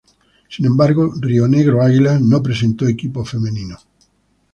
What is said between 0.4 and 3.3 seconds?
Sin embargo Rionegro Águilas no presentó equipo